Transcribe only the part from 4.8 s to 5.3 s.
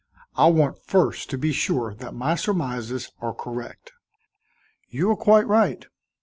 "You are